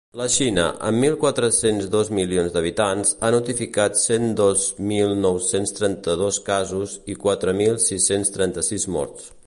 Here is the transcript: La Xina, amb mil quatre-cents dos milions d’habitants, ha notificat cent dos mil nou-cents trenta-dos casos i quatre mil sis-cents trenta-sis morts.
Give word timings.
La 0.19 0.25
Xina, 0.35 0.61
amb 0.87 1.01
mil 1.05 1.17
quatre-cents 1.23 1.89
dos 1.95 2.09
milions 2.19 2.55
d’habitants, 2.55 3.11
ha 3.27 3.31
notificat 3.37 4.01
cent 4.05 4.27
dos 4.41 4.65
mil 4.93 5.15
nou-cents 5.27 5.77
trenta-dos 5.81 6.43
casos 6.53 6.99
i 7.15 7.21
quatre 7.27 7.55
mil 7.61 7.81
sis-cents 7.89 8.35
trenta-sis 8.39 8.93
morts. 8.99 9.35